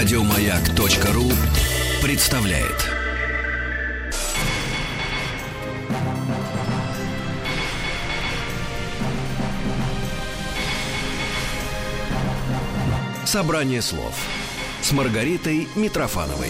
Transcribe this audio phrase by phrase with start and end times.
[0.00, 1.30] Радиомаяк.ру
[2.02, 2.88] представляет.
[13.26, 14.14] Собрание слов
[14.80, 16.48] с Маргаритой Митрофановой.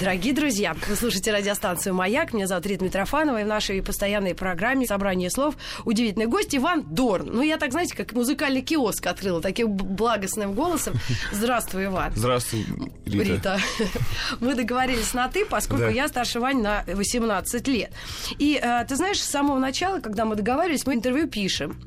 [0.00, 2.32] Дорогие друзья, вы слушаете радиостанцию «Маяк».
[2.32, 3.42] Меня зовут Рита Митрофанова.
[3.42, 7.26] И в нашей постоянной программе «Собрание слов» удивительный гость Иван Дорн.
[7.30, 10.94] Ну, я так, знаете, как музыкальный киоск открыла таким благостным голосом.
[11.32, 12.12] Здравствуй, Иван.
[12.16, 12.64] Здравствуй,
[13.04, 13.24] Рита.
[13.24, 13.60] Рита.
[14.40, 15.90] Мы договорились на «ты», поскольку Да.
[15.90, 17.92] я старше Вань на 18 лет.
[18.38, 21.78] И э, ты знаешь, с самого начала, когда мы договаривались, мы интервью пишем.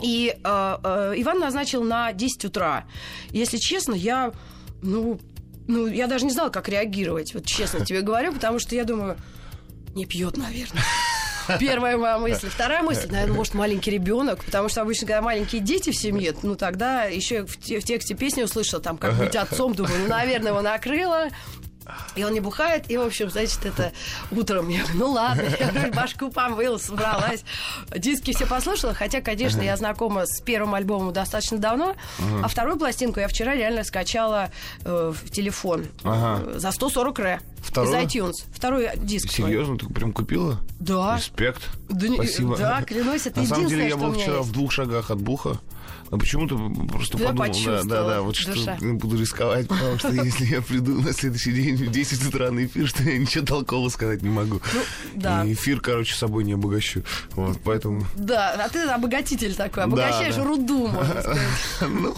[0.00, 2.84] И э, э, Иван назначил на 10 утра.
[3.30, 4.30] Если честно, я,
[4.80, 5.18] ну,
[5.68, 9.16] ну, я даже не знала, как реагировать, вот честно тебе говорю, потому что я думаю,
[9.94, 10.82] не пьет, наверное.
[11.58, 12.48] Первая моя мысль.
[12.50, 16.56] Вторая мысль, наверное, может, маленький ребенок, потому что обычно, когда маленькие дети в семье, ну
[16.56, 20.50] тогда еще в, те- в тексте песни услышала, там, как быть отцом, думаю, ну, наверное,
[20.50, 21.28] его накрыло.
[22.14, 23.92] И он не бухает, и, в общем, значит, это
[24.30, 27.44] утром я говорю, ну ладно, я говорю, башку помыла, собралась.
[27.96, 31.94] Диски все послушала, хотя, конечно, я знакома с первым альбомом достаточно давно,
[32.42, 34.50] а вторую пластинку я вчера реально скачала
[34.84, 36.42] э, в телефон Ага.
[36.54, 37.96] э, за 140 ре Вторую?
[37.96, 38.34] из iTunes.
[38.52, 39.30] Второй диск.
[39.30, 40.58] Серьезно, ты прям купила?
[40.80, 41.16] Да.
[41.16, 41.62] Респект.
[41.88, 42.56] Да Спасибо.
[42.56, 44.48] да, клянусь, это На самом деле, единственное, я был вчера есть.
[44.48, 45.58] в двух шагах от буха.
[46.10, 46.56] Но почему-то
[46.90, 48.76] просто Ты подумал, да, да, да, вот душа.
[48.76, 52.64] что буду рисковать, потому что если я приду на следующий день в 10 утра на
[52.64, 54.60] эфир, что я ничего толкового сказать не могу.
[54.72, 54.80] Ну,
[55.14, 55.44] да.
[55.44, 57.02] И эфир, короче, собой не обогащу.
[57.32, 58.06] Вот, поэтому...
[58.16, 60.44] Да, а ты обогатитель такой, обогащаешь да.
[60.44, 61.48] руду, можно сказать.
[61.88, 62.14] Ну,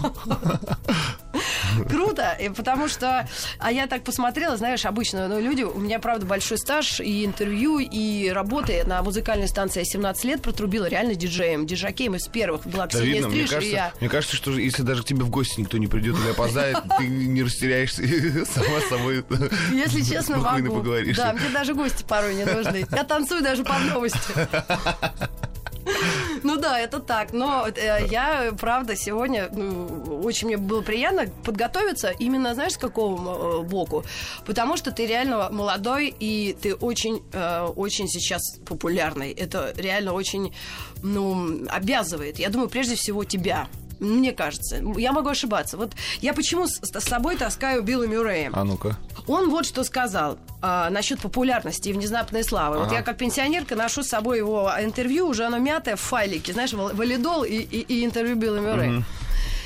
[1.89, 6.59] Круто, потому что, а я так посмотрела, знаешь, обычно, ну, люди, у меня, правда, большой
[6.59, 12.17] стаж и интервью, и работы на музыкальной станции я 17 лет протрубила реально диджеем, диджакеем
[12.17, 14.01] из первых, была Ксения Стриж, и кажется, я.
[14.01, 17.07] мне кажется, что если даже к тебе в гости никто не придет или опоздает, ты
[17.07, 18.03] не растеряешься
[18.47, 19.25] сама с собой
[19.73, 20.83] Если честно, могу.
[21.17, 22.87] Да, мне даже гости порой не нужны.
[22.91, 24.19] Я танцую даже по новости.
[26.43, 27.33] Ну да, это так.
[27.33, 33.61] Но э, я, правда, сегодня ну, очень мне было приятно подготовиться именно, знаешь, с какого
[33.61, 34.05] э, боку?
[34.47, 39.33] Потому что ты реально молодой, и ты очень, э, очень сейчас популярный.
[39.33, 40.55] Это реально очень,
[41.03, 42.39] ну, обязывает.
[42.39, 43.69] Я думаю, прежде всего тебя.
[44.01, 44.83] Мне кажется.
[44.97, 45.77] Я могу ошибаться.
[45.77, 48.51] Вот я почему с, с собой таскаю Билла Мюррея?
[48.53, 48.97] А ну-ка.
[49.27, 52.79] Он вот что сказал а, насчет популярности и внезапной славы.
[52.79, 52.97] Вот Ага.
[52.97, 56.95] я как пенсионерка ношу с собой его интервью, уже оно мятое в файлике, знаешь, вал-
[56.95, 59.05] валидол и, и- и интервью Билла Мюррея.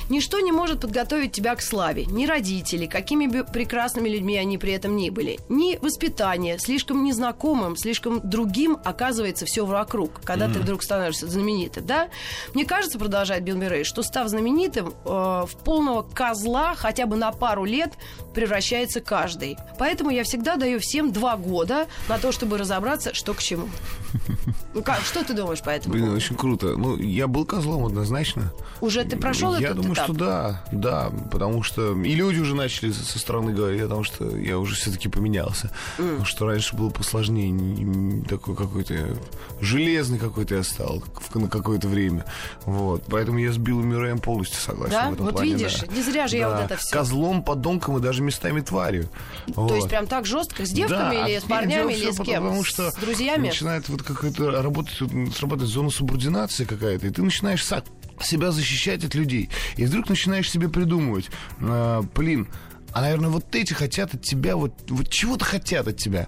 [0.09, 2.05] Ничто не может подготовить тебя к славе.
[2.05, 5.39] Ни родители, какими бы прекрасными людьми они при этом ни были.
[5.49, 12.09] Ни воспитание, слишком незнакомым, слишком другим оказывается все вокруг, когда ты вдруг становишься знаменитым, да?
[12.53, 17.31] Мне кажется, продолжает Билл Мюррей, что став знаменитым, э, в полного козла хотя бы на
[17.31, 17.93] пару лет
[18.33, 19.57] превращается каждый.
[19.79, 23.69] Поэтому я всегда даю всем два года на то, чтобы разобраться, что к чему.
[24.75, 26.75] Ну как, что ты думаешь по этому Блин, очень круто.
[26.77, 28.51] Ну, я был козлом однозначно.
[28.81, 30.03] Уже ты прошел Я этот думаю, этап?
[30.05, 34.35] что да, да, потому что и люди уже начали со стороны говорить о том, что
[34.37, 35.71] я уже все-таки поменялся.
[35.95, 39.15] Потому что раньше было посложнее, не- не такой какой-то
[39.61, 42.25] железный какой-то я стал в- на какое-то время.
[42.65, 45.09] Вот, поэтому я с Биллом Мюрреем полностью согласен Да?
[45.09, 45.87] в этом Вот плане, видишь, да.
[45.95, 46.55] не зря же я Да.
[46.57, 46.97] вот это всё.
[46.97, 49.07] Козлом, подонком и даже местами тварью.
[49.55, 52.43] То есть прям так жестко с девками Да, или с парнями, или с кем?
[52.43, 53.47] Потому что С друзьями?
[53.47, 57.85] начинает вот какая-то работать, вот срабатывать зона субординации какая-то, и ты начинаешь са-
[58.21, 59.49] себя защищать от людей.
[59.77, 62.47] И вдруг начинаешь себе придумывать, э, блин,
[62.91, 66.27] а, наверное, вот эти хотят от тебя, вот, вот чего-то хотят от тебя.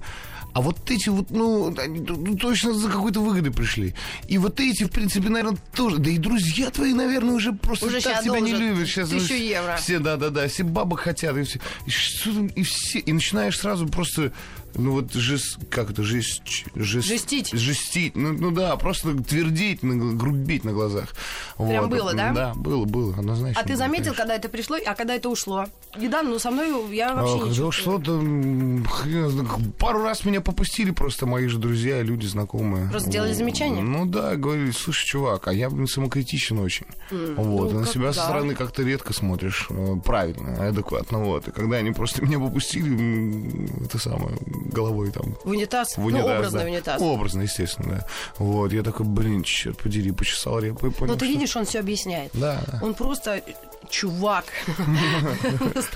[0.54, 3.94] А вот эти вот, ну, они, ну, точно за какой-то выгодой пришли.
[4.28, 6.00] И вот эти, в принципе, наверное, тоже.
[6.00, 8.88] Да и друзья твои, наверное, уже просто Уже так тебя не любят.
[8.88, 9.76] Сейчас тысячу евро.
[9.78, 11.60] все, да, да, да, все бабок хотят, и все.
[11.86, 12.98] И, что и все.
[12.98, 14.34] И начинаешь сразу просто,
[14.76, 16.42] ну вот, жест, как это, жест,
[16.76, 17.52] жест, Жестить.
[17.52, 18.16] Жестить.
[18.16, 21.14] Ну, ну да, просто твердить, на грубить на глазах.
[21.58, 21.92] Прям Вот.
[21.92, 22.32] было, да?
[22.32, 23.60] Да, было, было, однозначно.
[23.60, 24.24] А ты было, заметил, конечно.
[24.24, 25.66] когда это пришло, а когда это ушло?
[25.98, 30.92] Недавно, ну, со мной я А, вообще не когда хрен знает, пару раз меня попустили
[30.92, 32.90] просто мои же друзья, люди знакомые.
[32.90, 33.82] Просто делали замечания?
[33.82, 36.86] Ну да, говорили, слушай, чувак, а я блин, самокритичен очень.
[37.12, 38.14] вот, ну, на себя да.
[38.14, 41.48] со стороны как-то редко смотришь э, правильно, адекватно, вот.
[41.48, 45.98] И когда они просто меня попустили, это самое, головой там В унитаз?
[45.98, 46.66] в унитаз, ну, образный да.
[46.66, 47.02] унитаз.
[47.02, 48.08] Образно, естественно, да.
[48.38, 51.66] Вот, я такой, блин, черт подери, почесал репу и понял, Но ты что- видишь, он
[51.66, 52.32] все объясняет.
[52.34, 52.80] Да, да.
[52.82, 53.42] Он просто
[53.90, 54.46] чувак.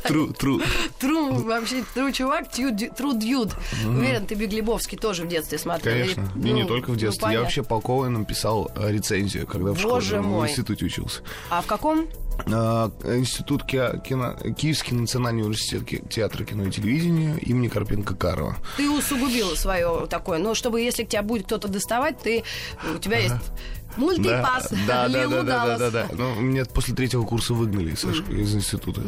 [0.04, 0.62] Тру, тру.
[1.00, 3.50] Тру, вообще, тру чувак, тру дьюд.
[3.86, 5.94] Уверен, ты Беглебовский тоже в детстве смотрел.
[5.94, 6.32] Конечно.
[6.36, 7.34] И не ну, только в ну, детстве.
[7.34, 11.22] Я вообще по Коэнам писал э, рецензию, когда в школе в институте учился.
[11.50, 12.08] А в каком?
[12.52, 18.56] А, Институт ки- кино, Киевский национальный университет театра, кино и телевидения имени Карпенко-Карова.
[18.78, 20.40] Ты усугубила свое такое.
[20.40, 22.44] Ну, чтобы если к тебя будет кто-то доставать, ты
[22.94, 23.36] у тебя есть
[23.98, 24.70] мультипас.
[24.88, 26.08] Да, да, да, да, да, да, да.
[26.14, 29.02] Ну, меня после третьего курса выгнали из, из института.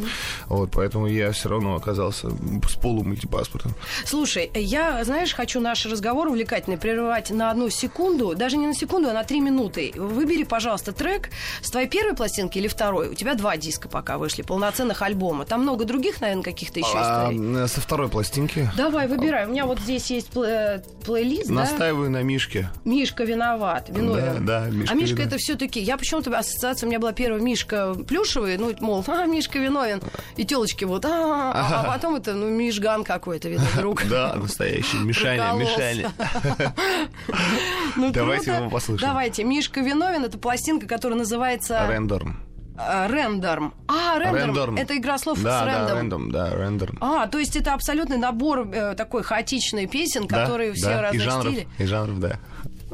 [0.46, 3.74] Вот, поэтому я все равно оказался с полумультипаспортом.
[4.04, 9.08] Слушай, я, знаешь, хочу наш разговор увлекательный прерывать на одну секунду, даже не на секунду,
[9.10, 9.92] а на три минуты.
[9.96, 11.30] Выбери, пожалуйста, трек
[11.62, 13.08] с твоей первой пластинки или второй.
[13.08, 15.44] У тебя два диска пока вышли, полноценных альбома.
[15.44, 17.68] Там много других, наверное, каких-то еще А, историй.
[17.68, 19.46] со второй пластинки Давай, выбирай.
[19.46, 22.70] У меня вот здесь есть пл- плейлист, настаиваю на Мишке.
[22.84, 24.44] Мишка виноват, виновен.
[24.44, 25.32] Да, Мишка а Мишка виноват.
[25.32, 25.80] это все-таки.
[25.80, 30.00] Я почему-то ассоциация у меня была первая Мишка плюшевый, ну, мол, а, Мишка виновен.
[30.36, 34.04] И телочки вот, а, а, а потом это, ну, Мишган какой-то, видно, друг.
[34.08, 34.98] Да, настоящий.
[34.98, 35.52] Мишаня.
[35.54, 36.12] Мишаня.
[37.96, 39.10] Ну, Давайте его послушаем.
[39.12, 39.44] Давайте.
[39.44, 40.24] Мишка виновен.
[40.24, 42.40] Это пластинка, которая называется Рендорм.
[42.76, 43.72] Рендорм.
[43.86, 44.36] А, Рендорм.
[44.46, 44.76] Рендорм.
[44.76, 45.96] Это игра слов Да, с да, рендом.
[45.98, 46.98] рендом, да, рендорм.
[47.00, 51.02] А, то есть это абсолютный набор э, такой хаотичный песен, Да, которые все да, и
[51.02, 51.68] разных жанров, стилей.
[51.78, 52.38] и жанров, да.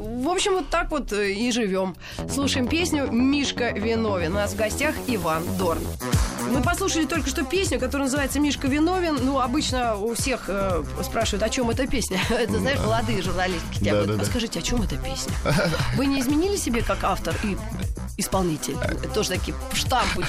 [0.01, 1.95] В общем, вот так вот э, и живем.
[2.27, 4.31] Слушаем песню «Мишка виновен».
[4.31, 5.81] У нас в гостях Иван Дорн.
[6.49, 9.19] Мы послушали только что песню, которая называется «Мишка виновен».
[9.23, 12.19] Ну, обычно у всех э, спрашивают, о чем эта песня.
[12.31, 14.25] Это, знаешь, молодые журналистки тебя Да, да, «А да.
[14.25, 15.33] скажите, о чем эта песня?
[15.95, 17.55] Вы не изменили себе как автор и
[18.21, 18.75] исполнитель?
[18.81, 20.23] Это тоже такие штампы.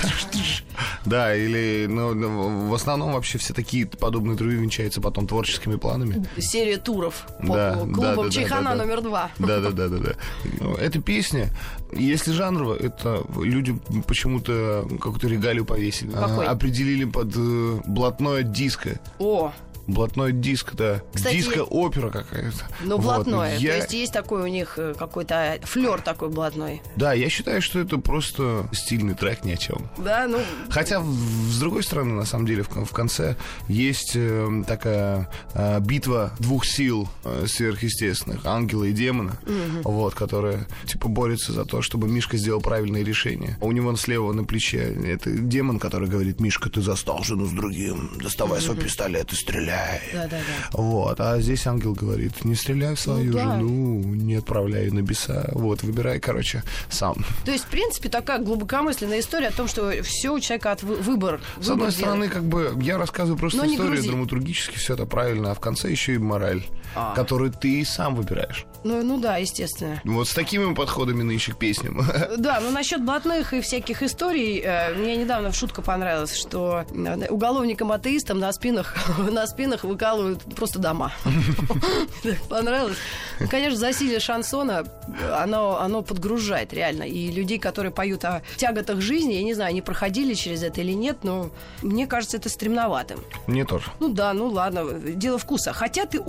[1.04, 6.26] Да, или, ну, ну, в основном вообще все такие подобные интервью венчаются потом творческими планами.
[6.38, 8.84] Серия туров по Да, клубам да, да, Чайхана да, да.
[8.84, 9.30] номер два.
[9.38, 10.12] Да, да, да, да, да.
[10.60, 11.48] Ну, Эта песня,
[11.92, 16.10] если жанрово, это люди почему-то какую-то регалию повесили.
[16.10, 16.46] Какой?
[16.46, 19.00] А, Определили под э, блатное диско.
[19.18, 19.52] О,
[19.86, 21.02] Блатной диск, да.
[21.14, 22.68] Кстати, Диско-опера какая-то.
[22.82, 23.02] ну Вот.
[23.26, 23.56] блатное.
[23.58, 26.82] Я- То есть есть такой у них э, какой-то флер такой блатной.
[26.96, 29.90] Да, я считаю, что это просто стильный трек ни о чем.
[29.98, 30.38] Да, ну,
[30.70, 33.36] Хотя, с другой стороны, на самом деле, в, кон- в конце
[33.68, 39.36] есть э, такая э, битва двух сил э, сверхъестественных, ангела и демона,
[39.84, 43.58] вот, которые, типа, борются за то, чтобы Мишка сделал правильное решение.
[43.60, 48.10] У него слева на плече это демон, который говорит, Мишка, ты застал жену с другим,
[48.22, 49.71] доставай свой пистолет и стреляй.
[50.12, 50.38] Да-да-да.
[50.72, 53.42] Вот, а здесь ангел говорит, не стреляй в свою Ну да.
[53.56, 55.46] жену, не отправляй на небеса.
[55.52, 57.24] Вот, выбирай, короче, сам.
[57.44, 60.96] То есть, в принципе, такая глубокомысленная история о том, что все у человека от вы-
[60.96, 61.40] выбор.
[61.56, 62.32] С одной выбор стороны, делать.
[62.32, 65.90] как бы я рассказываю просто Но не историю драматургически, все это правильно, а в конце
[65.90, 66.62] еще и мораль,
[66.94, 67.14] А.
[67.14, 68.66] которую ты и сам выбираешь.
[68.84, 70.00] Ну, ну да, естественно.
[70.04, 72.02] Вот с такими подходами нынче к песням.
[72.36, 78.38] Да, но насчет блатных и всяких историй, э, мне недавно шутка понравилась, что э, уголовникам-атеистам
[78.38, 81.12] на спинах, на спинах выкалывают просто дома.
[82.48, 82.96] Понравилось?
[83.38, 87.04] Ну, Конечно, засилие шансона, э, оно, оно подгружает реально.
[87.04, 90.92] И людей, которые поют о тяготах жизни, я не знаю, они проходили через это или
[90.92, 91.50] нет, но
[91.82, 93.20] мне кажется, это стремноватым.
[93.46, 93.86] Мне тоже.
[94.00, 95.72] Ну да, ну ладно, дело вкуса.
[95.72, 96.20] Хотя ты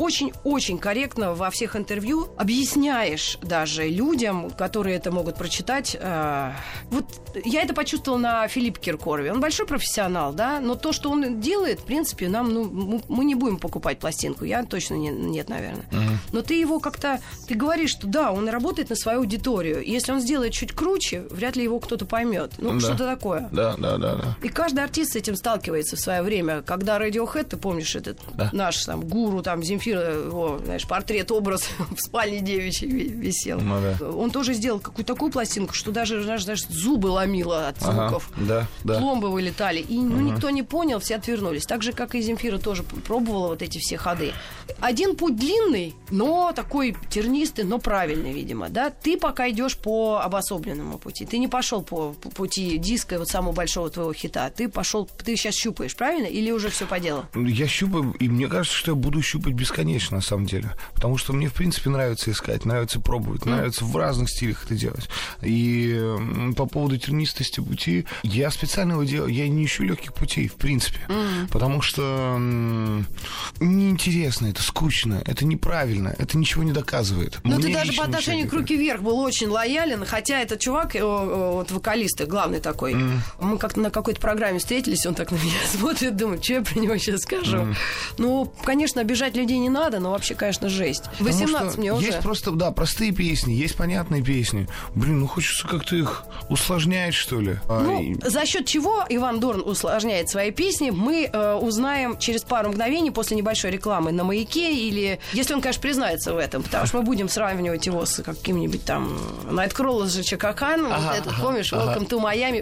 [0.54, 5.98] очень-очень корректно во всех интервью объясняешь даже людям, которые это могут прочитать.
[6.00, 6.52] э,
[6.92, 7.06] вот
[7.44, 9.32] я это почувствовала на Филиппе Киркорове.
[9.32, 13.36] Он большой профессионал, да, но то, что он делает, в принципе, нам, ну, мы- не
[13.36, 14.46] будем покупать пластинку.
[14.46, 15.86] Я точно не- нет, наверное.
[16.32, 19.82] Но ты его как-то, ты говоришь, что да, он работает на свою аудиторию.
[19.84, 22.52] Если он сделает чуть круче, вряд ли его кто-то поймет.
[22.60, 22.80] Ну, Да.
[22.80, 23.50] что-то такое.
[23.52, 24.38] Да, да, да, да.
[24.44, 26.62] И каждый артист с этим сталкивается в свое время.
[26.62, 28.50] Когда Radiohead, ты помнишь, этот Да.
[28.54, 33.60] наш там гуру, там Земфира, его, знаешь, портрет, образ в спальне девичьей ви- висел.
[33.62, 34.08] Ну да.
[34.10, 38.30] Он тоже сделал какую-то такую пластинку, что даже, знаешь, знаешь, зубы ломило от Ага, звуков.
[38.38, 39.00] да, да.
[39.00, 39.80] Пломбы вылетали.
[39.80, 41.66] И ну, никто не понял, все отвернулись.
[41.66, 44.34] Так же, как и Земфира тоже пробовала вот эти все ходы.
[44.80, 48.70] Один путь длинный, но такой тернистый, но правильный, видимо.
[48.70, 48.90] Да?
[48.90, 51.26] Ты пока идешь по обособленному пути.
[51.26, 54.50] Ты не пошел по, по пути диска, вот самого большого твоего хита.
[54.50, 56.28] Ты пошел, ты сейчас щупаешь, правильно?
[56.28, 57.26] Или уже все по делу?
[57.36, 60.72] Я щупаю, и мне кажется, что я буду щупать бесконечно, на самом деле.
[60.94, 65.10] Потому что мне, в принципе, нравится искать, нравится пробовать, нравится в разных стилях это делать.
[65.42, 66.00] И
[66.56, 71.00] по поводу тернистости пути, я специально его делаю, я не ищу легких путей, в принципе.
[71.52, 72.38] Потому что
[73.60, 77.40] неинтересно, это скучно, это неправильно, это ничего не доказывает.
[77.44, 80.60] Ну, ты Мне даже лично по отношению к руки вверх был очень лоялен, хотя этот
[80.60, 82.96] чувак, э, э, вот вокалист, главный такой,
[83.40, 86.80] мы как-то на какой-то программе встретились, он так на меня смотрит, думает, что я про
[86.80, 87.76] него сейчас скажу.
[88.18, 91.04] Ну, конечно, обижать людей не надо, но вообще, конечно, жесть.
[91.20, 92.06] 18 Потому что мне уже.
[92.06, 94.68] есть просто, да, простые песни, есть понятные песни.
[94.96, 97.58] Блин, ну хочется как-то их усложнять, что ли.
[97.68, 102.44] А, Ну, и- за счет чего Иван Дорн усложняет свои песни, мы э, узнаем через
[102.44, 106.86] пару мгновений после небольшой рекламы на маяке или, если он, конечно, признается в этом, потому
[106.86, 109.18] что мы будем сравнивать его с каким-нибудь там
[109.50, 111.94] Найткролл из Чакакан, Ага, вот этот, ага, помнишь, ага.
[112.00, 112.62] Welcome to Miami,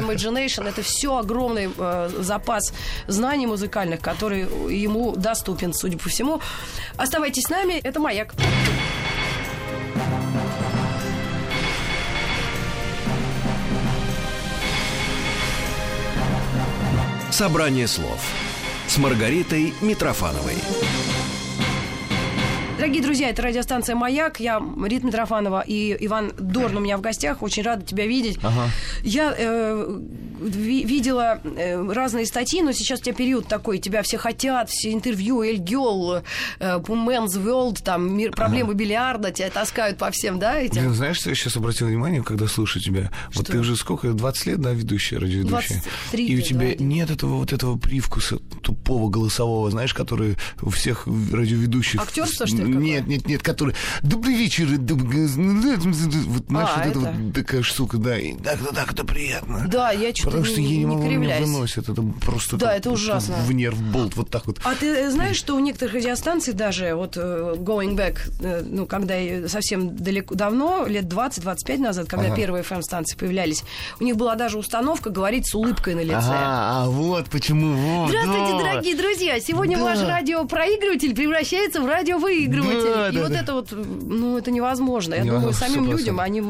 [0.00, 2.72] Imagination, это все огромный э, запас
[3.06, 4.40] знаний музыкальных, который
[4.74, 6.40] ему доступен, судя по всему.
[6.96, 8.34] Оставайтесь с нами, это маяк.
[17.30, 18.20] Собрание слов
[18.86, 20.54] с Маргаритой Митрофановой.
[22.76, 24.40] Дорогие друзья, это радиостанция «Маяк».
[24.40, 27.42] Я Рита Митрофанова и Иван Дорн у меня в гостях.
[27.42, 28.38] Очень рада тебя видеть.
[29.02, 30.00] Я э,
[30.40, 33.78] видела э, разные статьи, но сейчас у тебя период такой.
[33.78, 36.22] Тебя все хотят, все интервью, Эль Гёл, э,
[36.60, 40.82] Men's World, там, мир, проблемы бильярда, тебя таскают по всем, да, этим?
[40.82, 43.10] Блин, знаешь, что я сейчас обратил внимание, когда слушаю тебя?
[43.34, 43.52] Вот Что?
[43.52, 44.12] ты уже сколько?
[44.12, 45.82] 20 лет, да, ведущая, радиоведущая?
[46.10, 46.84] 23 И у тебя да.
[46.84, 52.00] нет этого вот этого привкуса тупого голосового, знаешь, который у всех радиоведущих...
[52.00, 52.78] Актерство, что ли, какое?
[52.82, 53.74] Нет, нет, нет, который...
[54.02, 54.66] Добрый вечер.
[54.74, 57.12] доб- Вот, знаешь, А, вот это это?
[57.18, 58.18] вот такая штука, да.
[58.18, 59.66] И так, да, так, это приятно.
[59.68, 61.46] Да, я что-то Потому что не, я не не могу, меня кривляюсь.
[61.46, 61.88] выносит.
[61.88, 62.56] Это просто...
[62.56, 63.36] Да, так это ужасно.
[63.46, 64.58] В нерв болт, вот так вот.
[64.64, 69.14] А ты знаешь, что у некоторых радиостанций даже, вот э, Going Back, э, ну, когда
[69.48, 72.36] совсем далеко, давно, лет 20-25 назад, когда Ага.
[72.36, 73.64] первые FM-станции появлялись,
[74.00, 76.16] у них была даже установка говорить с улыбкой на лице.
[76.16, 77.74] Ага, а вот почему.
[77.74, 78.58] Вот, Здравствуйте, да.
[78.58, 79.40] дорогие друзья!
[79.40, 79.84] Сегодня Да.
[79.84, 82.92] ваш радиопроигрыватель превращается в радиовыигрыватель.
[82.94, 83.40] Да, И да, вот да.
[83.40, 85.14] это вот, ну, это невозможно.
[85.14, 85.96] Я Невозможно, думаю, самим 100%.
[85.98, 86.40] людям, они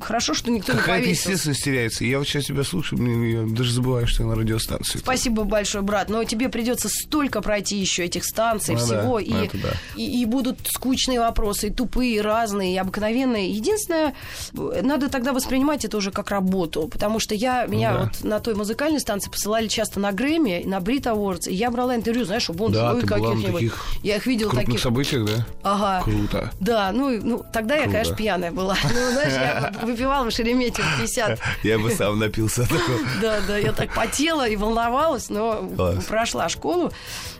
[0.00, 1.30] хорошо, что никто не Какая-то повесился.
[1.30, 2.04] естественность теряется.
[2.04, 4.98] Я вот сейчас тебя слушаю, мне- я даже забываю, что я на радиостанции.
[4.98, 6.08] Спасибо большое, брат.
[6.08, 9.02] Но тебе придется столько пройти еще этих станций, Ну да, всего.
[9.02, 9.68] ну и, это да.
[9.96, 13.50] и, и будут скучные вопросы, и тупые, и разные, и обыкновенные.
[13.50, 14.14] Единственное,
[14.52, 16.88] надо тогда воспринимать это уже как работу.
[16.88, 17.98] Потому что я, меня да.
[18.04, 21.96] вот на той музыкальной станции посылали часто на Грэмми, на Брит Awards, и я брала
[21.96, 23.72] интервью, знаешь, у Бон Да, каких-нибудь.
[24.02, 24.80] Я их видела таких.
[24.80, 25.46] событиях, да?
[25.62, 26.02] Ага.
[26.04, 26.50] Круто.
[26.60, 27.92] Да, ну, ну тогда я, Круто.
[27.98, 28.76] конечно, пьяная была.
[28.84, 33.00] Ну, знаешь, я выпивала в Шереметьево 50 Я бы сам напился такого.
[33.20, 35.68] да, да, я так потела и волновалась, но
[36.08, 36.92] прошла школу.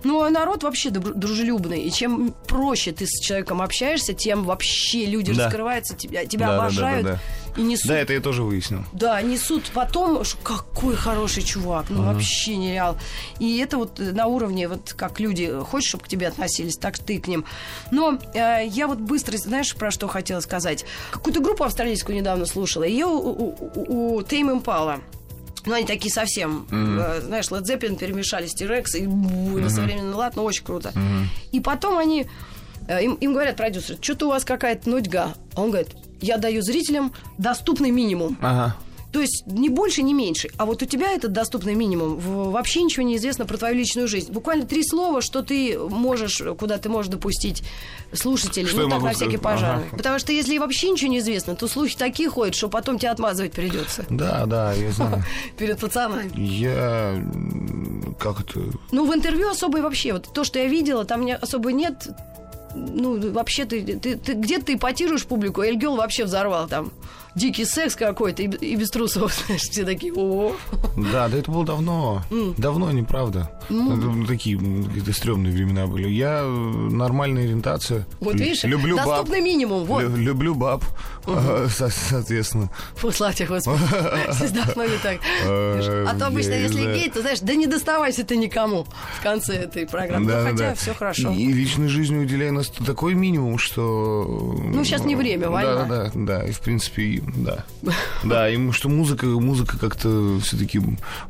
[0.02, 1.82] Ну, а народ вообще дружелюбный.
[1.82, 7.18] И чем проще ты с человеком общаешься, тем вообще люди раскрываются, тебя, обожают
[7.56, 7.88] и несут.
[7.88, 8.84] Да, это я тоже выяснил.
[8.92, 12.98] Да, несут потом, что какой хороший чувак, ну вообще нереал.
[13.38, 16.98] И это вот э, на уровне, вот как люди, хочешь, чтобы к тебе относились, так
[16.98, 17.44] ты к ним.
[17.90, 20.84] Но э, я вот быстро, знаешь, про что хотела сказать?
[21.10, 25.00] Какую-то группу австралийскую недавно слушала, ее у, у, у Tame Impala.
[25.66, 30.14] Ну, они такие совсем, э, знаешь, Led Zeppelin перемешали с T-Rex, и, и на современный
[30.14, 30.92] лад, ну, очень круто.
[31.52, 32.26] И потом они, э,
[32.88, 35.34] им, им говорят продюсеры, что-то у вас какая-то нудьга.
[35.54, 38.38] А он говорит, я даю зрителям доступный минимум.
[38.40, 38.76] Ага.
[39.14, 40.48] То есть не больше, не меньше.
[40.56, 42.18] А вот у тебя этот доступный минимум.
[42.18, 44.32] Вообще ничего не известно про твою личную жизнь.
[44.32, 47.62] Буквально три слова, что ты можешь, куда ты можешь допустить
[48.12, 48.66] слушателей.
[48.66, 49.40] Что ну, так, на всякий сказать?
[49.40, 49.86] пожарный.
[49.86, 49.96] Ага.
[49.96, 53.52] Потому что если вообще ничего не известно, то слухи такие ходят, что потом тебя отмазывать
[53.52, 55.22] придется Да, да, я знаю.
[55.58, 56.32] перед пацанами.
[56.34, 57.24] Я...
[58.18, 58.62] Как это...
[58.90, 62.08] Ну, в интервью особо и вообще, вот то, что я видела, там особо нет.
[62.74, 66.92] Ну, вообще, ты, ты, ты где-то ты ипотируешь публику, Эль Гёл вообще взорвал там.
[67.34, 70.54] Дикий секс какой-то и, и без трусов, знаешь, все такие, о
[70.96, 72.22] Да, да это было давно.
[72.56, 73.50] Давно, неправда.
[73.68, 76.08] Это такие какие-то стрёмные времена были.
[76.08, 78.06] Я э, нормальная ориентация.
[78.20, 79.06] Вот видишь, люблю баб.
[79.06, 80.02] доступный минимум, вот.
[80.02, 80.84] Лю- Люблю баб,
[81.26, 82.70] э, со- соответственно.
[83.12, 83.78] Слава тебе, Господи.
[84.32, 85.18] Все вздохнули так.
[85.44, 88.86] Э, А то обычно, если гей, то знаешь, да не доставайся ты никому
[89.18, 90.30] в конце этой программы.
[90.30, 91.30] Хотя все хорошо.
[91.32, 94.24] И, личной жизни уделяю нас такой минимум, что...
[94.72, 95.84] Ну, щас не время, да, война.
[95.84, 97.64] Да, да, да, и в принципе, и- да.
[98.24, 100.80] Да, и что музыка, музыка как-то все-таки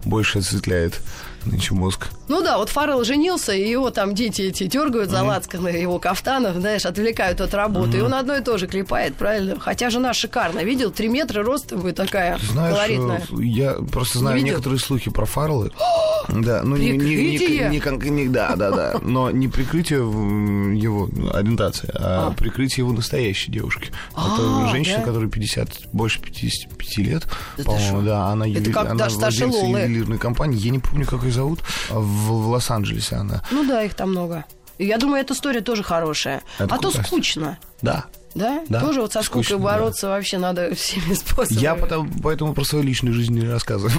[0.05, 1.01] больше осветляет
[1.47, 2.09] нынче мозг.
[2.29, 6.57] Ну да, вот Фаррелл женился, и его там дети эти дергают за лацканы его кафтанов,
[6.57, 7.99] знаешь, отвлекают от работы.
[7.99, 9.59] И он одно и то же клепает, правильно?
[9.59, 10.65] Хотя жена шикарная.
[10.65, 10.91] Видел?
[10.91, 13.23] Три метра роста будет такая знаешь, колоритная.
[13.31, 14.53] э, я просто знаю видел?
[14.53, 15.71] некоторые слухи про Фарреллы.
[16.27, 21.91] Да, ну не, не, не, не да, да, да, но не прикрытие его ну, ориентации,
[21.95, 22.31] а, А.
[22.31, 23.93] прикрытие его настоящей девушки.
[24.15, 25.05] А, Это женщина, да?
[25.05, 27.25] которой 50, больше 55 лет,
[27.63, 29.81] по-моему, да, она, как она владелица Лолы.
[29.81, 31.61] ювелирной компании, я не помню, как ее зовут,
[31.91, 33.43] в, в Лос-Анджелесе она.
[33.51, 34.45] Ну да, их там много.
[34.79, 36.43] Я думаю, эта история тоже хорошая.
[36.59, 37.59] Это а то скучно.
[37.83, 38.63] Да, Да?
[38.69, 38.81] Да.
[38.81, 39.65] Тоже вот со скукой Скучно, да.
[39.65, 41.61] бороться вообще надо всеми способами.
[41.63, 43.95] Я потом, поэтому про свою личную жизнь не рассказываю.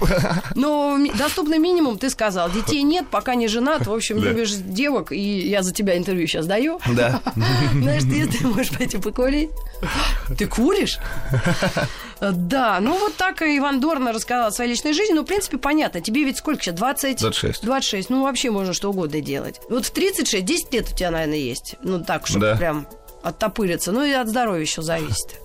[0.56, 2.50] Ми- доступный минимум, ты сказал.
[2.52, 3.88] Детей нет, пока не женат.
[3.88, 4.30] В общем, Да.
[4.30, 6.80] любишь девок, и я за тебя интервью сейчас даю.
[6.96, 7.22] Да.
[7.74, 9.50] Знаешь, ты, ты можешь пойти покурить.
[10.38, 10.98] Ты куришь?
[12.22, 15.14] Да, ну вот так Иван Дорна рассказал о своей личной жизни.
[15.14, 16.02] Ну, в принципе, понятно.
[16.02, 16.76] Тебе ведь сколько сейчас?
[16.76, 17.20] 20?
[17.20, 17.64] 26.
[17.64, 18.10] 26.
[18.10, 19.60] Ну, вообще можно что угодно делать.
[19.70, 21.76] Вот в 36, 10 лет у тебя, наверное, есть.
[21.84, 22.56] Ну, так, чтобы Да.
[22.56, 22.88] прям
[23.26, 23.92] оттопыриться.
[23.92, 25.40] Ну, и от здоровья еще зависит.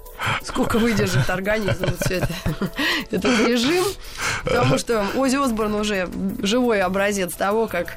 [0.44, 2.28] Сколько выдержит организм вот всё это,
[3.10, 3.84] этот режим.
[4.44, 6.08] Потому что Ози Осборн уже
[6.42, 7.96] живой образец того, как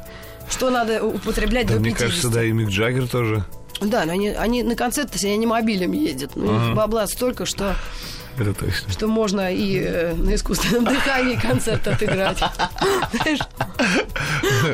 [0.49, 2.07] что надо употреблять Да, до мне 50.
[2.07, 3.43] кажется, да, и Мик Джаггер тоже.
[3.81, 6.35] Да, но они, они на концерты с анимобилем ездят.
[6.35, 7.75] Ну, них бабла столько, что,
[8.37, 8.91] Это точно.
[8.91, 12.41] что можно и э, на искусственном дыхании концерт отыграть.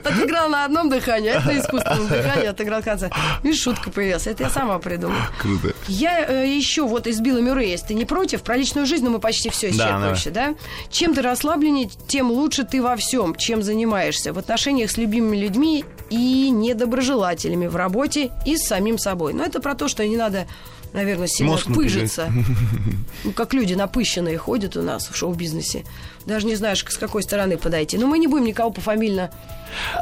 [0.03, 3.13] Отыграл на одном дыхании, а это на искусственном дыхании отыграл концерт.
[3.43, 4.27] Видишь, шутка появилась.
[4.27, 5.21] Это я сама придумала.
[5.39, 5.73] Круто.
[5.87, 9.11] Я э, еще вот из Билла Мюррея, если ты не против, про личную жизнь, ну,
[9.11, 10.55] мы почти все исчерпывающе, да?
[10.89, 14.33] Чем ты расслабленнее, тем лучше ты во всем, чем занимаешься.
[14.33, 19.33] В отношениях с любимыми людьми и недоброжелателями в работе и с самим собой.
[19.33, 20.47] Но это про то, что не надо
[20.93, 22.31] наверное, сильно Мозг пыжиться.
[23.23, 25.83] Ну, как люди напыщенные ходят у нас в шоу-бизнесе.
[26.25, 27.97] Даже не знаешь, с какой стороны подойти.
[27.97, 29.31] Но мы не будем никого пофамильно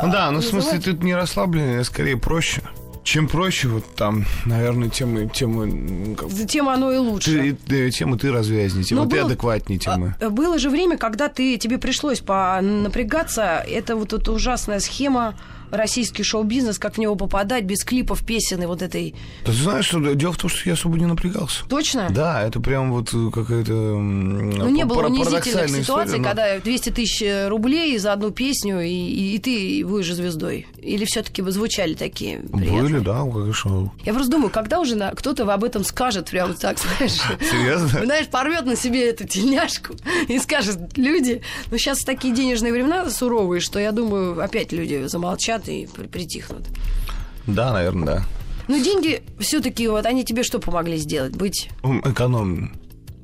[0.03, 0.65] Ну да, ну в называть?
[0.65, 2.61] смысле тут не расслабление, а скорее проще.
[3.03, 7.55] Чем проще, вот там, наверное, тем, тем, м, как- тем оно и лучше.
[7.65, 10.11] ты, э, тем и ты развязнее, тем Но и ты было- адекватнее, тем и...
[10.19, 12.19] А, Было же время, когда ты, тебе пришлось
[12.61, 13.63] напрягаться.
[13.65, 15.35] Это вот эта ужасная схема
[15.71, 19.15] российский шоу-бизнес, как в него попадать без клипов, песен и вот этой...
[19.45, 21.63] Да ты знаешь, что дело в том, что я особо не напрягался.
[21.69, 22.07] Точно?
[22.09, 27.47] Да, это прям вот э, какая-то Ну, не было унизительных ситуаций, но- когда 200 тысяч
[27.49, 30.67] рублей за одну песню, и, и- и ты будешь звездой.
[30.81, 32.81] Или все-таки вы звучали такие приятные?
[32.81, 33.91] Были, да, конечно.
[34.05, 37.19] Я просто думаю, когда уже на- кто-то об этом скажет, прям так, знаешь.
[37.49, 37.87] Серьезно?
[38.07, 39.93] Знаешь, порвет на себе эту тельняшку
[40.27, 45.56] и скажет, люди, ну сейчас такие денежные времена суровые, что я думаю, опять люди замолчат
[45.67, 46.67] и при- притихнут.
[47.47, 48.23] Да, наверное, да.
[48.67, 51.33] Но деньги все-таки, вот они тебе что помогли сделать?
[51.35, 52.71] Быть, М, Экономно,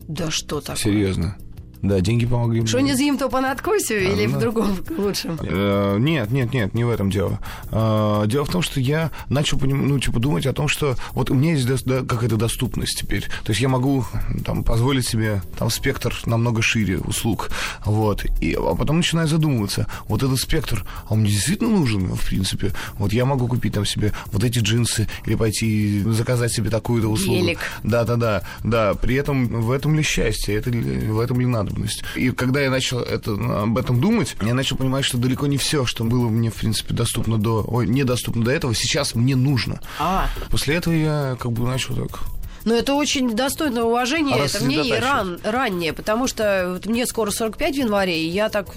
[0.08, 0.78] да что такое?
[0.78, 1.38] серьезно.
[1.84, 2.66] Да, деньги помогли.
[2.66, 4.40] Что не з'їм, то понадкусю или в ну.
[4.40, 5.38] другом лучшем?
[5.42, 7.40] Э, Нет, нет, нет, не в этом дело.
[7.72, 11.34] Э, Дело в том, что я начал ну, типа, думать о том, что вот у
[11.34, 13.24] меня есть да, какая-то доступность теперь.
[13.44, 14.06] То есть я могу
[14.46, 17.50] там, позволить себе там спектр намного шире услуг.
[17.86, 18.26] Вот.
[18.42, 22.72] И, а потом начинаю задумываться, вот этот спектр, а он мне действительно нужен, в принципе.
[22.98, 27.42] Вот я могу купить там себе вот эти джинсы или пойти заказать себе такую-то услугу.
[27.42, 27.60] Гелик.
[27.84, 28.94] Да, да, да, да.
[28.94, 32.04] При этом в этом ли счастье, это в этом ли надобность?
[32.16, 35.86] И когда я начал это, об этом думать, я начал понимать, что далеко не все,
[35.86, 39.82] что было мне, в принципе, доступно до, ой, недоступно до этого, сейчас мне нужно.
[40.00, 42.22] А, После этого я как бы начал так.
[42.66, 47.32] Ну это очень достойное уважение, А это мнение ран, раннее, потому что вот мне скоро
[47.32, 48.68] 45 в январе, и я так,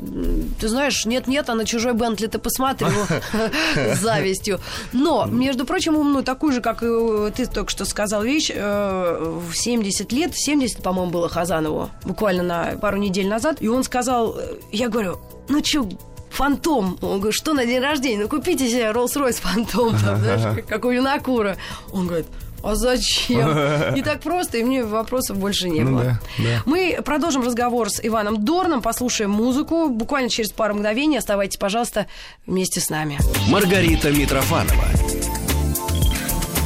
[0.61, 2.89] ты знаешь, нет-нет, а на чужой Бентли ты посмотрю
[3.77, 4.61] с завистью.
[4.93, 9.41] Но, между прочим, умную, такую же, как и э, ты только что сказал вещь, э,
[9.51, 14.37] в 70 лет, 70, по-моему, было Хазанову, буквально на пару недель назад, и он сказал,
[14.39, 15.19] э, я говорю,
[15.49, 15.89] ну чё,
[16.31, 16.99] Фантом.
[17.01, 18.19] Он говорит, что на день рождения?
[18.19, 21.57] Ну, купите себе Rolls-Royce Фантом, там, знаешь, как, как у Юнакура.
[21.93, 22.27] Он говорит,
[22.63, 23.49] а зачем?
[23.95, 26.03] Не так просто, и мне вопросов больше не Ну было.
[26.05, 26.63] да, да.
[26.67, 29.89] Мы продолжим разговор с Иваном Дорном, послушаем музыку.
[29.89, 32.07] Буквально через пару мгновений оставайтесь, пожалуйста,
[32.47, 33.19] вместе с нами.
[33.49, 34.85] Маргарита Митрофанова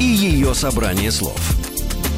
[0.00, 1.38] и ее собрание слов.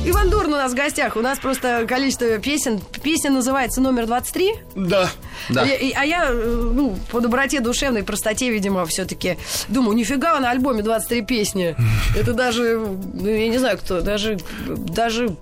[0.05, 1.17] Иван Дорн у нас в гостях.
[1.17, 2.81] У нас просто количество песен.
[3.03, 4.51] Песня называется «Номер 23».
[4.75, 5.09] Да,
[5.49, 5.63] да.
[5.65, 9.39] Я- и- а я, э, ну, по доброте душевной, простоте, видимо, все-таки
[9.69, 11.77] думаю, нифига на альбоме 23 песни.
[12.17, 12.79] Это даже,
[13.15, 15.37] ну, я не знаю кто, даже, даже...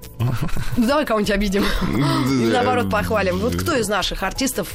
[0.77, 1.65] Ну, давай кого-нибудь обидим.
[2.31, 3.39] Или наоборот похвалим.
[3.39, 4.69] Вот кто из наших артистов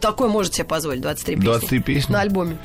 [0.00, 1.46] такой может себе позволить 23 песни?
[1.46, 2.12] 23 песни?
[2.12, 2.58] На альбоме.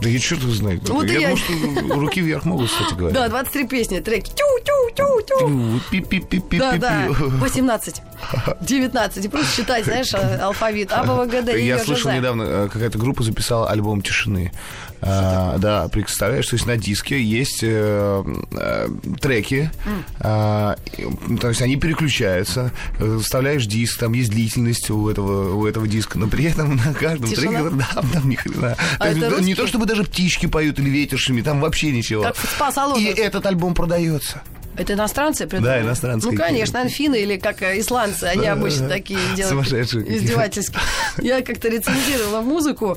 [0.00, 0.88] Да я черт его знает.
[0.88, 1.28] Вот я я.
[1.28, 3.14] думаю, что руки вверх могут, кстати говоря.
[3.14, 4.30] Да, 23 песни, треки.
[4.30, 5.80] Тю-тю-тю-тю.
[5.90, 6.58] Пи-пи-пи-пи-пи-пи.
[6.58, 8.02] Да, да, 18,
[8.60, 9.24] 19.
[9.24, 10.92] И просто считать, знаешь, а- алфавит.
[10.92, 14.52] А, Б, В, Г, Д, Я слышал недавно, э, какая-то группа записала альбом тишины.
[15.00, 18.88] А, да, представляешь, то есть на диске есть э, э,
[19.20, 19.70] треки,
[20.18, 25.66] а, и, то есть они переключаются, э, вставляешь диск, там есть длительность у этого, у
[25.66, 27.62] этого диска, но при этом на каждом Тишина?
[27.62, 28.76] треке, да, там ни хрена.
[28.98, 31.90] А То есть, да, не то чтобы даже птички поют или ветер шумит, там вообще
[31.90, 32.22] ничего.
[32.22, 32.96] Как в.
[32.98, 34.42] И этот альбом продается.
[34.76, 35.80] Это иностранцы придумали?
[35.80, 38.94] Да, иностранцы Ну, конечно, анфины или как э, исландцы, они Да, обычно да.
[38.94, 39.48] такие делают.
[39.48, 40.16] Сумасшедшие.
[40.16, 40.80] Издевательские.
[41.20, 42.96] Я как-то рецензировала музыку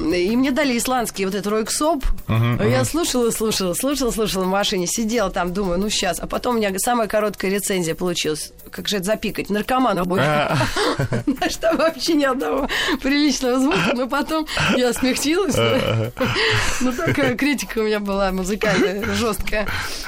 [0.00, 2.04] И мне дали исландский вот этот ройксоп.
[2.28, 6.18] Я слушала, слушала, слушала, слушала в машине, сидела там, думаю, ну сейчас.
[6.18, 8.52] А потом у меня самая короткая рецензия получилась.
[8.70, 9.50] Как же это запикать?
[9.50, 10.22] Наркоман будет.
[11.26, 12.68] Знаешь, там вообще ни одного
[13.02, 13.92] приличного звука.
[13.94, 15.56] Но потом я смягчилась.
[16.80, 19.66] Ну, такая критика у меня была музыкальная, жесткая.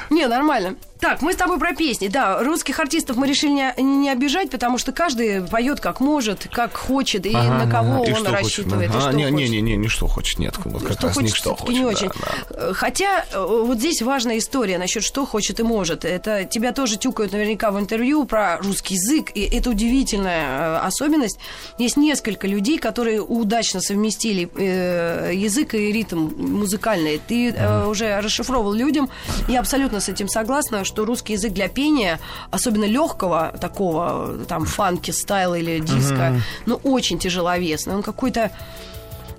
[0.09, 0.75] Не, нормально.
[1.03, 2.07] Так, мы с тобой про песни.
[2.07, 6.77] Да, русских артистов мы решили не, не обижать, потому что каждый поет как может, как
[6.77, 8.89] хочет, и ага, на кого и он рассчитывает.
[8.89, 9.09] Хочет.
[9.09, 10.55] А, не, не, не, не, не что хочет, нет.
[10.63, 11.75] Вот как что раз хочет, не что хочет.
[11.75, 12.07] Не очень.
[12.07, 12.73] Да, да.
[12.73, 16.05] Хотя э, вот здесь важная история насчет что хочет и может.
[16.05, 21.37] Это тебя тоже тюкают наверняка в интервью про русский язык, и это удивительная э, особенность.
[21.77, 27.19] Есть несколько людей, которые удачно совместили э, язык и ритм музыкальный.
[27.27, 27.89] Ты ага.
[27.89, 29.09] уже расшифровал людям,
[29.49, 32.19] я абсолютно с этим согласна, что русский язык для пения,
[32.51, 36.41] особенно легкого такого, там, фанки стайла или диска, угу.
[36.67, 37.95] ну, очень тяжеловесный.
[37.95, 38.51] Он какой-то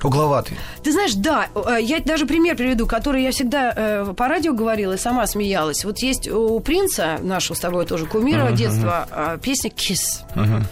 [0.03, 0.59] Угловатый.
[0.83, 4.93] Ты знаешь, да, э, я даже пример приведу, который я всегда э, по радио говорила
[4.93, 5.83] и сама смеялась.
[5.87, 9.41] Вот есть у принца, нашего с тобой тоже кумира uh-huh, детства, uh-huh.
[9.41, 10.27] песня «Kiss».
[10.35, 10.63] Uh-huh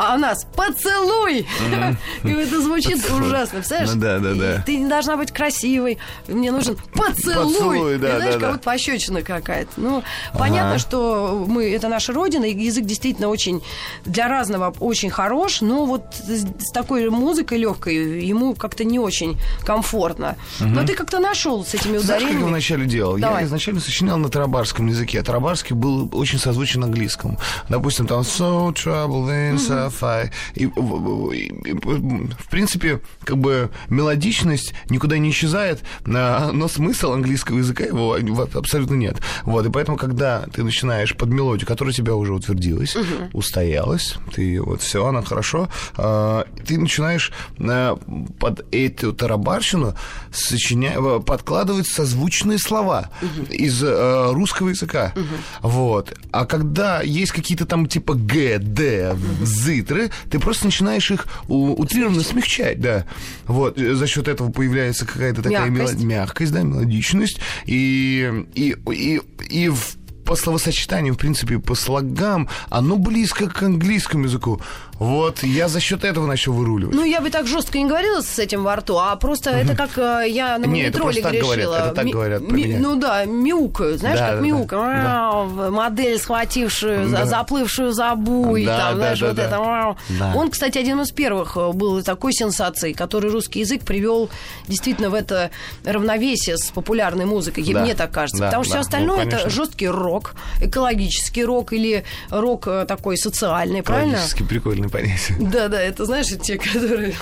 [0.00, 1.46] а нас поцелуй.
[2.24, 3.94] И это звучит ужасно, представляешь?
[3.94, 4.62] Ну да, да, да.
[4.64, 7.98] Ты не должна быть красивой, мне нужен поцелуй.
[7.98, 9.72] Да, Знаешь, как будто пощечина какая-то.
[9.76, 10.02] Ну,
[10.38, 13.62] понятно, что мы, это наша родина, и язык действительно очень
[14.06, 20.36] для разного очень хорош, но вот с такой музыкой легкой ему как-то не очень комфортно.
[20.60, 22.38] Но ты как-то нашел с этими ударениями.
[22.38, 23.16] Знаешь, я вначале делал?
[23.18, 25.22] Я изначально сочинял на тарабарском языке.
[25.22, 27.38] Тарабарский был очень созвучен английскому.
[27.68, 30.30] Допустим, там So trouble inside Spotify.
[30.54, 37.84] И, и, и, в принципе, как бы мелодичность никуда не исчезает, но смысл английского языка
[37.84, 38.16] его
[38.54, 39.18] абсолютно нет.
[39.42, 43.30] Вот, и поэтому, когда ты начинаешь под мелодию, которая у тебя уже утвердилась, угу.
[43.32, 47.96] устоялась, ты вот все, она хорошо, а, ты начинаешь а,
[48.38, 49.94] под эту тарабарщину
[50.32, 51.00] сочиня...
[51.20, 53.52] подкладывать созвучные слова угу.
[53.52, 55.12] из а, русского языка.
[55.16, 55.70] Угу.
[55.70, 56.14] Вот.
[56.32, 62.22] А когда есть какие-то там типа Г, Д, З, титры, ты просто начинаешь их утрированно
[62.22, 63.06] смягчать, да.
[63.46, 66.04] Вот, э, за счет этого появляется какая-то такая мягкость, мелод...
[66.04, 69.96] мягкость да, мелодичность, и, и, и, и в
[70.30, 74.60] по словосочетанию, в принципе, по слогам, оно близко к английскому языку.
[75.00, 76.94] Вот, я за счет этого начал выруливать.
[76.94, 79.96] Ну, я бы так жестко не говорила с этим во рту, а просто это как
[79.96, 81.74] э, я на монитроле грешила.
[81.74, 82.78] Это так говорят про меня.
[82.78, 85.70] Ну да, мяукаю, знаешь, как мяукаю.
[85.72, 89.96] Модель, схватившую, заплывшую за буй, там, знаешь, вот это.
[90.34, 94.28] Он, кстати, один из первых э, был такой сенсацией, который русский язык привел
[94.68, 95.50] действительно в это
[95.82, 98.44] равновесие с популярной музыкой, мне так кажется.
[98.44, 103.82] Потому что все остальное ну, это жесткий рок, экологический рок или рок э, такой социальный,
[103.82, 104.16] правильно?
[104.16, 105.36] Экологически прикольный понятие.
[105.50, 107.14] Да, да, это знаешь, те, которые...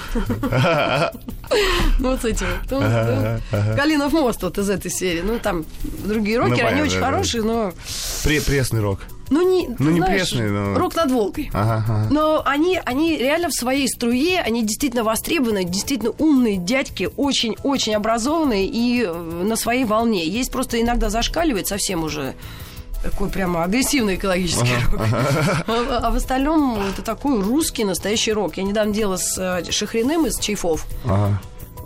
[1.98, 2.46] Ну, вот с этим.
[3.76, 5.22] Калинов мост вот из этой серии.
[5.22, 5.64] Ну, там
[6.04, 7.72] другие рокеры, они очень хорошие, но...
[8.22, 9.00] Пресный рок.
[9.30, 10.78] Ну, не, ну, не знаешь, пресный, но...
[10.78, 11.50] Рок над Волгой.
[11.52, 12.08] Ага, ага.
[12.10, 18.66] Но они, они реально в своей струе, они действительно востребованы, действительно умные дядьки, очень-очень образованные
[18.66, 20.26] и э, на своей волне.
[20.26, 22.34] Есть просто иногда зашкаливает совсем уже
[23.02, 25.86] такой прямо агрессивный экологический ага, рок.
[25.90, 28.56] А, а в остальном это такой русский настоящий рок.
[28.56, 30.86] Я недавно делала с э, Шахриным из Чайфов.
[31.04, 31.40] Ага.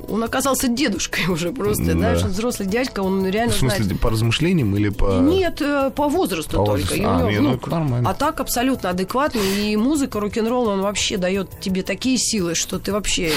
[0.09, 4.01] Он оказался дедушкой уже просто, да, знаешь, взрослый дядька, он реально В смысле, знает...
[4.01, 5.21] по размышлениям или по...
[5.21, 6.91] Нет, э, по возрасту по только.
[6.91, 7.09] Возрасту.
[7.09, 8.11] А, нет, ну, нормально.
[8.11, 12.93] а так абсолютно адекватный, и музыка рок-н-ролл, он вообще дает тебе такие силы, что ты
[12.93, 13.33] вообще...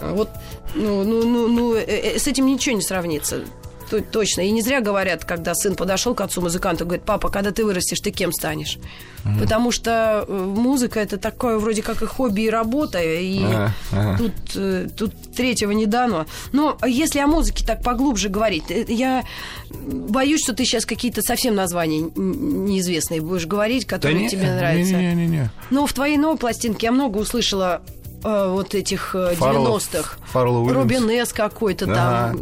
[0.00, 0.30] Э, вот,
[0.74, 3.42] ну, ну, ну, ну, с этим ничего не сравнится
[3.88, 4.42] точно.
[4.42, 8.00] И не зря говорят, когда сын подошел к отцу музыканту, говорит, папа, когда ты вырастешь,
[8.00, 8.78] ты кем станешь?
[9.24, 9.40] Mm-hmm.
[9.40, 14.18] Потому что э, музыка это такое вроде как и хобби, и работа, и ага, ага.
[14.18, 16.26] Тут, э, тут третьего не дано.
[16.52, 19.24] Но если о музыке так поглубже говорить, э, я
[19.70, 24.94] боюсь, что ты сейчас какие-то совсем названия неизвестные будешь говорить, которые да тебе нравятся.
[24.94, 25.50] Не, не, не, не.
[25.70, 27.82] Но в твоей новой пластинке я много услышала
[28.24, 30.18] э, вот этих э, 90-х.
[30.32, 31.96] Робин С какой-то там.
[31.98, 32.34] Ага.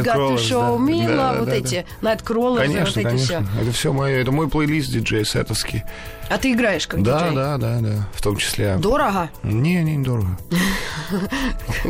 [0.00, 1.86] Got Show Me, да, вот да, эти.
[2.00, 2.08] Да.
[2.08, 3.44] Найткроллеры, конечно, вот эти все.
[3.60, 5.84] Это все мое, это мой плейлист диджей сетовский.
[6.28, 7.36] А ты играешь как да, диджей?
[7.36, 8.76] Да, да, да, в том числе.
[8.76, 9.30] Дорого?
[9.42, 10.38] Не, не, не дорого.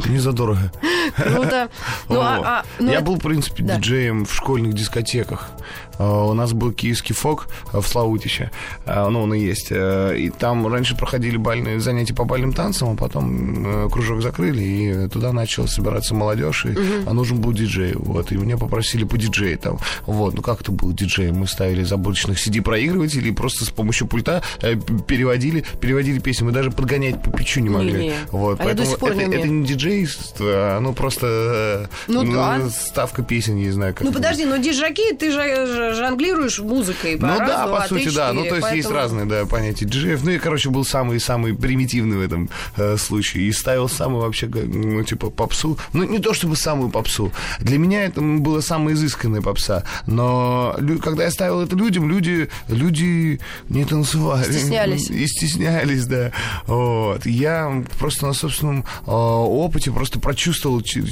[0.06, 0.72] Не задорого.
[1.16, 1.68] Круто.
[2.08, 5.50] Ну, а, а, ну, Я был, в принципе, диджеем в школьных дискотеках.
[5.98, 8.50] А, у нас был киевский фок в Славутище.
[8.86, 9.68] А, ну, он и есть.
[9.70, 14.62] Э, и там раньше проходили бальные занятия по бальным танцам, а потом э, кружок закрыли,
[14.62, 16.74] и туда начала собираться молодежь, и
[17.06, 17.94] а нужен был диджей.
[17.94, 19.78] Вот, и меня попросили по диджей там.
[20.06, 21.32] Вот, ну как это был диджей?
[21.32, 26.44] Мы ставили из обычных CD-проигрывателей, просто с помощью пульта э, переводили, переводили песни.
[26.44, 27.92] Мы даже подгонять по печу не могли.
[27.92, 28.14] Не, не.
[28.30, 32.68] Вот, а поэтому это, не это не диджейство, оно просто э, Ну да.
[32.70, 34.04] ставка песен, не знаю как.
[34.04, 38.32] Ну подожди, но диджаки, ты же ж- жонглируешь музыкой Ну да, по а сути, да.
[38.32, 40.22] Ну, то есть есть разные, да, понятия диджеев.
[40.24, 43.44] Ну, и, короче, был самый-самый примитивный в этом э, случае.
[43.44, 45.78] И ставил самую вообще, ну, типа, попсу.
[45.92, 47.32] Ну, не то чтобы самую попсу.
[47.60, 49.84] Для меня это м, была самая изысканная попса.
[50.06, 54.44] Но когда я ставил это людям, люди, люди не танцевали.
[54.44, 55.10] Стеснялись.
[55.10, 56.32] И стеснялись, да.
[56.66, 57.26] Вот.
[57.26, 61.06] Я просто на собственном э, опыте просто прочувствовал че-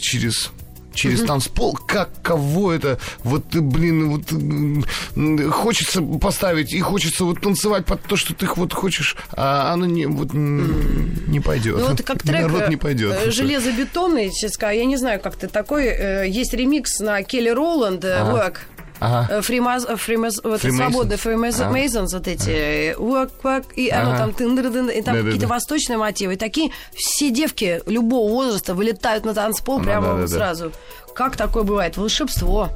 [0.97, 7.85] через через танцпол, как кого это, вот, блин, вот хочется поставить и хочется вот танцевать
[7.87, 11.79] под то, что ты вот хочешь, а оно не, вот, не пойдет.
[11.79, 13.17] Ну, это как трек Народ не пойдет.
[13.19, 15.87] э, «Железобетонный», сейчас я не знаю, как ты такой.
[15.87, 18.33] э, Есть ремикс на Келли Роланд э, Ага.
[18.33, 18.57] «Work».
[19.01, 19.27] Ага.
[19.39, 20.77] Э, Фримаз, э, фримаз, вот это Freemasons.
[20.77, 21.71] свобода, фримаз, А.
[21.71, 24.33] Мейзонс, вот эти, э, work, work, и оно Ага.
[24.39, 26.35] там, и там какие-то восточные мотивы.
[26.35, 30.73] И такие все девки любого возраста вылетают на танцпол Ну, прямо сразу.
[31.15, 31.97] Как такое бывает?
[31.97, 32.69] Волшебство.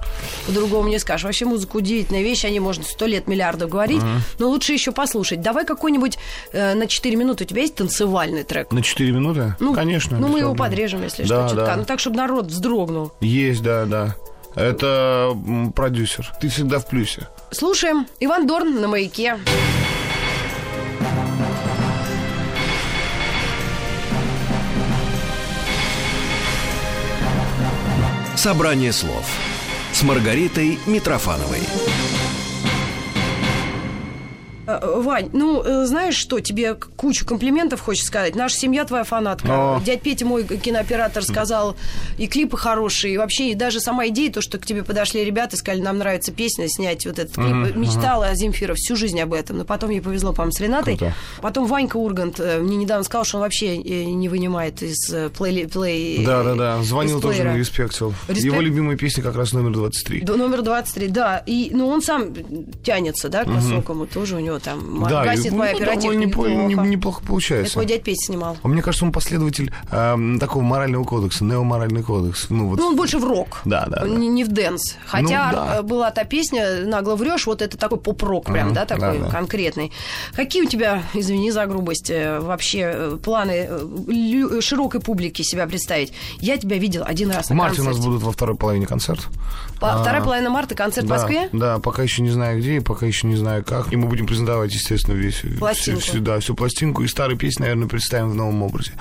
[0.46, 1.24] По-другому не скажешь.
[1.24, 4.00] Вообще музыка удивительная вещь, о ней можно сто лет миллиардов говорить,
[4.38, 5.42] но лучше еще послушать.
[5.42, 6.16] Давай какой-нибудь
[6.52, 7.44] э, на 4 минуты.
[7.44, 8.72] У тебя есть танцевальный трек?
[8.72, 9.54] На 4 минуты?
[9.60, 10.18] Ну, Конечно.
[10.18, 11.66] Ну, мы его подрежем, если Да, что, чутка.
[11.66, 11.76] да.
[11.76, 13.12] Ну, так, чтобы народ вздрогнул.
[13.20, 14.16] Есть, да, да.
[14.54, 15.36] Это
[15.74, 16.32] продюсер.
[16.40, 17.28] Ты всегда в плюсе.
[17.50, 18.06] Слушаем.
[18.18, 19.38] Иван Дорн на маяке.
[28.36, 29.26] Собрание слов
[29.92, 31.60] с Маргаритой Митрофановой.
[34.80, 38.34] Э, Вань, ну, э, знаешь что, тебе кучу комплиментов хочется сказать.
[38.36, 39.76] Наша семья твоя фанатка.
[39.76, 39.80] О.
[39.84, 41.76] Дядь Петя, мой кинооператор, сказал,
[42.18, 45.56] и клипы хорошие, и вообще, и даже сама идея, то, что к тебе подошли ребята
[45.56, 47.74] и сказали, нам нравится песня, снять вот этот клип.
[47.76, 50.96] Мечтала о Земфира всю жизнь об этом, но потом ей повезло, по-моему, с Ренатой.
[50.96, 51.14] Круто.
[51.40, 55.66] Потом Ванька Ургант э, мне недавно сказал, что он вообще не вынимает из плей...
[55.66, 56.82] плей Да, да, да.
[56.82, 58.14] Звонил тоже на респектил.
[58.28, 58.44] Респект?
[58.44, 60.20] Его любимая песня как раз номер 23.
[60.22, 61.42] До- Номер 23, да.
[61.46, 62.32] И, ну, он сам
[62.82, 64.06] тянется, да, к высокому.
[64.06, 66.50] Тоже у него там Да, гасит и, моя ну, оперативка неплохо.
[66.50, 67.78] не- неплохо Это получается.
[67.78, 68.56] мой дядь Петя снимал.
[68.62, 72.46] А мне кажется, он последователь эм, такого морального кодекса, неоморальный кодекс.
[72.50, 72.78] Ну, вот.
[72.78, 73.60] Ну, он больше в рок.
[73.64, 74.08] Да, да, да.
[74.08, 74.96] Не, не в дэнс.
[75.06, 75.76] Хотя Ну, да.
[75.78, 79.24] э, была та песня «Нагло врешь», вот это такой поп-рок прям, Мгм, да, такой да,
[79.26, 79.30] да.
[79.30, 79.92] конкретный.
[80.34, 86.12] Какие у тебя, извини за грубость, э, вообще э, планы э, широкой публике себя представить?
[86.40, 88.08] Я тебя видел один раз В на марте у нас концерте.
[88.08, 89.26] будут во второй половине концерт.
[89.80, 91.48] По- А, Вторая половина марта, концерт да, в Москве?
[91.52, 93.92] Да, пока еще не знаю где, пока еще не знаю как.
[93.92, 95.42] И мы будем презентовать, естественно, весь...
[95.58, 96.00] Пластинку.
[96.00, 97.02] Всю, да, всю пластинку.
[97.02, 98.92] И старые песни, наверное, представим в новом образе.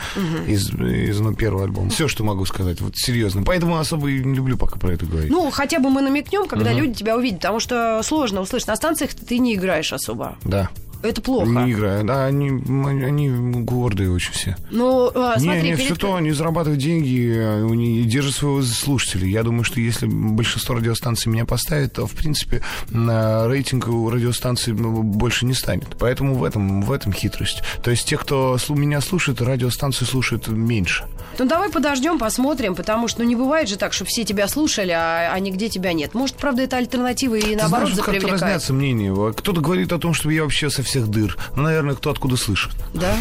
[0.48, 1.90] Из, из ну, первого альбома.
[1.90, 2.82] Все, что могу сказать.
[2.82, 3.44] Вот серьезно.
[3.44, 5.32] Поэтому особо и не люблю пока про это говорить.
[5.32, 8.68] Ну, хотя бы мы намекнем, когда люди тебя увидят, потому что сложно услышать.
[8.68, 10.38] На станциях ты не играешь особо.
[10.44, 10.70] да.
[11.02, 11.50] Это плохо.
[11.50, 12.04] Не играю.
[12.04, 13.30] Да, они, они
[13.64, 14.56] гордые очень все.
[14.70, 18.62] Ну, э, не, смотри, не, перед- все то, они зарабатывают деньги, э, них держат своего
[18.62, 19.26] слушателя.
[19.26, 24.74] Я думаю, что если большинство радиостанций меня поставит, то, в принципе, на рейтинг у радиостанций
[24.74, 25.98] ну, больше не станет.
[25.98, 27.62] Поэтому в этом, в этом хитрость.
[27.84, 31.06] То есть те, кто меня слушает, радиостанции слушают меньше.
[31.38, 34.92] Ну, давай подождем, посмотрим, потому что ну, не бывает же так, что все тебя слушали,
[34.92, 36.14] а, а нигде тебя нет.
[36.14, 38.42] Может, правда, это альтернатива и наоборот знаешь, как-то запривлекает.
[38.42, 39.34] разнятся мнения.
[39.34, 41.38] Кто-то говорит о том, что я вообще со всех дыр.
[41.56, 42.71] Ну, наверное, кто откуда слышит.
[42.93, 43.15] Да?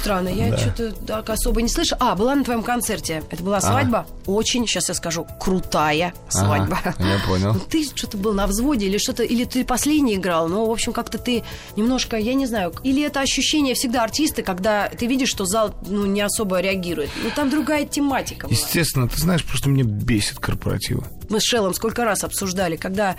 [0.00, 1.96] Странно, я что-то так особо не слышу.
[1.98, 3.22] А, была на твоем концерте.
[3.30, 4.06] Это была свадьба.
[4.26, 6.78] Очень, сейчас я скажу, крутая свадьба.
[6.84, 7.54] Ага, я понял.
[7.54, 10.48] Ну, Ты что-то был на взводе или что-то, или ты последний играл.
[10.48, 11.42] Ну, в общем, как-то ты
[11.76, 16.06] немножко, я не знаю, или это ощущение всегда артиста, когда ты видишь, что зал ну,
[16.06, 17.10] не особо реагирует.
[17.24, 18.56] Ну, там другая тематика была.
[18.56, 21.04] Естественно, ты знаешь, просто меня бесит корпоративы.
[21.28, 23.16] Мы с Шеллом сколько раз обсуждали, когда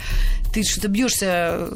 [0.53, 1.67] ты что-то бьешься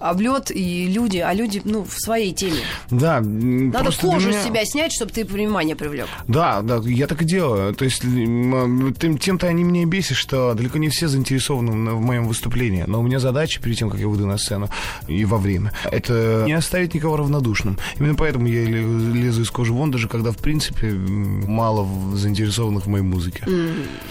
[0.00, 2.58] об лед, и люди, а люди, ну, в своей теме.
[2.90, 6.08] Да, Надо кожу меня- с себя снять, чтобы ты внимание привлек.
[6.26, 7.74] Да, да, я так и делаю.
[7.74, 12.84] То есть тем-то они меня бесят, что далеко не все заинтересованы в моем выступлении.
[12.86, 14.68] Но у меня задача перед тем, как я выйду на сцену
[15.06, 17.78] и во время, это не оставить никого равнодушным.
[17.98, 23.04] Именно поэтому я лезу из кожи вон, даже когда, в принципе, мало заинтересованных в моей
[23.04, 23.44] музыке.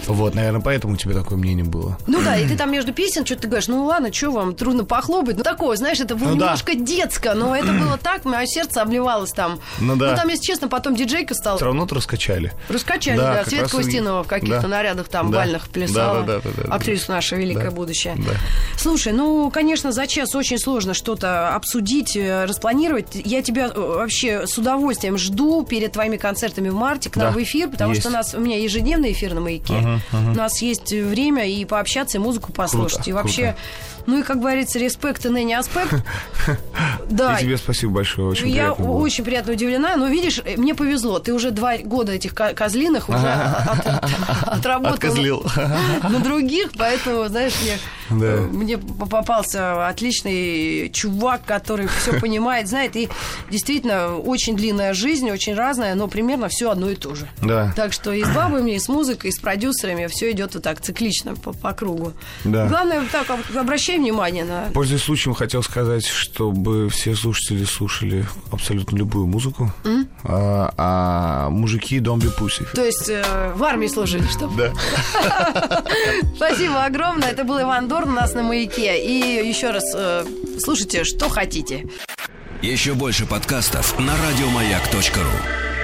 [0.06, 1.98] Вот, наверное, поэтому у тебя такое мнение было.
[2.06, 4.84] Ну да, и ты там между песен что-то ты говоришь, ну ладно, что вам, трудно
[4.84, 5.36] похлопать.
[5.36, 6.44] Ну такое, знаешь, это было Ну да.
[6.46, 9.58] немножко детско, но это было так, мое сердце обливалось там.
[9.80, 10.16] Ну да.
[10.16, 11.56] там, если честно, потом диджейка стал.
[11.56, 12.52] Все равно-то раскачали.
[12.68, 13.44] Раскачали, Да, да.
[13.44, 14.68] Светка раз Устинова в каких-то да.
[14.68, 15.38] нарядах там Да.
[15.38, 16.22] бальных плясала.
[16.22, 16.74] Да, да, да, да, да.
[16.74, 17.76] Актриса наша великое Да.
[17.76, 18.14] будущее.
[18.18, 18.32] Да.
[18.78, 23.08] Слушай, ну, конечно, за час очень сложно что-то обсудить, э, распланировать.
[23.14, 27.38] Я тебя э, вообще с удовольствием жду перед твоими концертами в марте к нам Да,
[27.38, 28.02] в эфир, потому есть.
[28.02, 30.00] что у нас у меня ежедневный эфир на маяке.
[30.12, 32.96] У нас есть время и пообщаться, и музыку послушать.
[33.04, 33.56] Круто, и вообще,
[34.06, 35.94] ну и как говорится, респект и ныне аспект.
[37.08, 37.36] Да.
[37.38, 41.18] И тебе спасибо большое, очень Я очень приятно удивлена, но видишь, э, мне повезло.
[41.20, 44.10] Ты уже два года этих ко- козлиных уже от- от-
[44.58, 45.14] отработал
[46.02, 47.52] на других, поэтому, знаешь,
[48.10, 53.08] мне, э, мне попался отличный чувак, который все понимает, знает, и
[53.50, 57.28] действительно очень длинная жизнь, очень разная, но примерно все одно и то же.
[57.42, 57.72] Да.
[57.76, 60.80] Так что и с бабами, и с музыкой, и с продюсерами все идет вот так
[60.80, 62.12] циклично по, по кругу.
[62.44, 62.66] Да.
[62.66, 68.96] Главное, так, об- обращай внимание на Пользуясь случаем, хотел сказать, чтобы все слушатели слушали абсолютно
[68.96, 69.72] любую музыку.
[70.24, 72.66] А, а мужики don't be pussy.
[72.74, 74.72] То есть э, в армии служили, чтобы.
[74.72, 75.82] Да.
[76.36, 77.30] Спасибо огромное.
[77.30, 79.00] Это был Иван Дорн у нас на маяке.
[79.04, 80.24] И еще раз э,
[80.58, 81.86] слушайте, что хотите.
[82.62, 85.75] Еще больше подкастов на радиомаяк.ру.